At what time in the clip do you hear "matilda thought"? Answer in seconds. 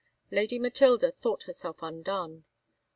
0.57-1.43